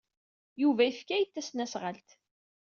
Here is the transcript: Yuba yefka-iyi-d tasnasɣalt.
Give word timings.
Yuba 0.61 0.81
yefka-iyi-d 0.83 1.31
tasnasɣalt. 1.35 2.09